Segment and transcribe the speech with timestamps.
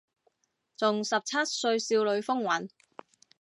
[0.75, 2.69] 仲十七歲少女風韻